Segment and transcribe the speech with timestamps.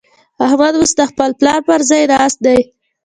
[0.45, 2.59] احمد اوس د خپل پلار پر ځای ناست دی.